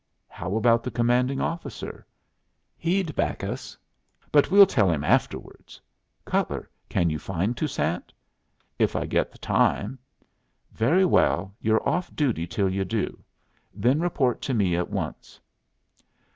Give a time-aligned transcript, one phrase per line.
[0.29, 2.07] "How about the commanding officer?"
[2.75, 3.77] "He'd back us
[4.31, 5.79] but we'll tell him afterwards.
[6.25, 8.11] Cutler, can you find Toussaint?"
[8.79, 9.99] "If I get the time."
[10.71, 13.23] "Very well, you're off duty till you do.
[13.75, 15.39] Then report to me at once."